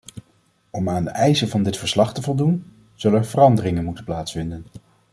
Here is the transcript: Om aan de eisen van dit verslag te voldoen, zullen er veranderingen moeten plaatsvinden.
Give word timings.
Om 0.69 0.89
aan 0.89 1.03
de 1.03 1.09
eisen 1.09 1.47
van 1.49 1.63
dit 1.63 1.77
verslag 1.77 2.13
te 2.13 2.21
voldoen, 2.21 2.71
zullen 2.95 3.19
er 3.19 3.25
veranderingen 3.25 3.83
moeten 3.83 4.03
plaatsvinden. 4.05 4.65